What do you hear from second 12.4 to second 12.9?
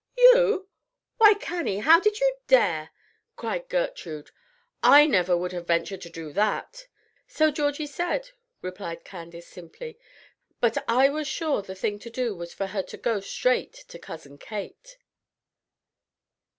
for her